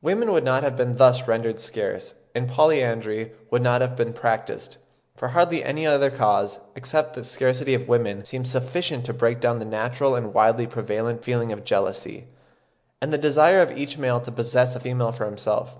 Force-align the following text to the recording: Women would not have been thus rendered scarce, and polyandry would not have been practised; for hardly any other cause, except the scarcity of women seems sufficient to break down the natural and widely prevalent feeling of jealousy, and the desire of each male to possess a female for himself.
Women 0.00 0.32
would 0.32 0.44
not 0.44 0.62
have 0.62 0.78
been 0.78 0.96
thus 0.96 1.28
rendered 1.28 1.60
scarce, 1.60 2.14
and 2.34 2.48
polyandry 2.48 3.32
would 3.50 3.60
not 3.60 3.82
have 3.82 3.96
been 3.96 4.14
practised; 4.14 4.78
for 5.14 5.28
hardly 5.28 5.62
any 5.62 5.86
other 5.86 6.10
cause, 6.10 6.58
except 6.74 7.12
the 7.12 7.22
scarcity 7.22 7.74
of 7.74 7.86
women 7.86 8.24
seems 8.24 8.50
sufficient 8.50 9.04
to 9.04 9.12
break 9.12 9.40
down 9.40 9.58
the 9.58 9.66
natural 9.66 10.14
and 10.14 10.32
widely 10.32 10.66
prevalent 10.66 11.22
feeling 11.22 11.52
of 11.52 11.64
jealousy, 11.64 12.28
and 13.02 13.12
the 13.12 13.18
desire 13.18 13.60
of 13.60 13.76
each 13.76 13.98
male 13.98 14.20
to 14.22 14.32
possess 14.32 14.74
a 14.74 14.80
female 14.80 15.12
for 15.12 15.26
himself. 15.26 15.76